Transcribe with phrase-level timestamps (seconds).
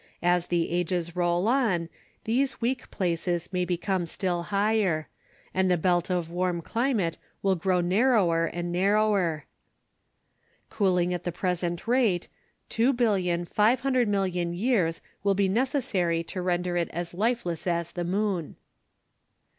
[0.23, 1.87] As the ages roll on,
[2.23, 5.07] these weak places may become still higher;
[5.53, 9.45] and the belt of warm climate will grow narrower and narrower.
[10.71, 12.27] Cooling at the present rate,
[12.71, 18.55] 2,500,000,000 years will be necessary to render it as lifeless as the moon.